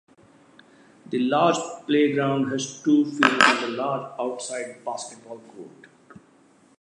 The 1.11 1.19
large 1.19 1.57
playground 1.85 2.49
has 2.51 2.81
two 2.81 3.05
fields 3.05 3.19
and 3.23 3.63
a 3.65 3.67
large 3.67 4.11
outside 4.19 4.83
basketball 4.83 5.37
court. 5.37 5.87